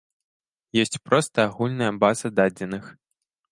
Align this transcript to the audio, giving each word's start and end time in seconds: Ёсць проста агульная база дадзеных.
Ёсць 0.83 0.99
проста 1.09 1.37
агульная 1.51 1.93
база 2.07 2.27
дадзеных. 2.41 2.83